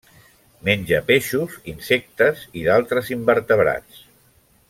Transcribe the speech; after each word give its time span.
Menja 0.69 1.01
peixos, 1.09 1.57
insectes 1.73 2.41
i 2.63 2.65
d'altres 2.69 3.13
invertebrats. 3.19 4.01